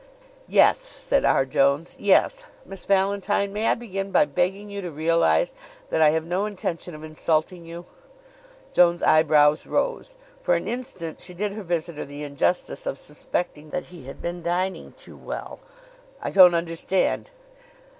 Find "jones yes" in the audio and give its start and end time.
1.45-2.45